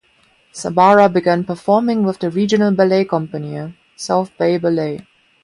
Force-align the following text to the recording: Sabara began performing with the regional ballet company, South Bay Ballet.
Sabara 0.51 1.13
began 1.13 1.43
performing 1.43 2.03
with 2.03 2.17
the 2.17 2.31
regional 2.31 2.71
ballet 2.73 3.05
company, 3.05 3.77
South 3.95 4.35
Bay 4.35 4.57
Ballet. 4.57 5.05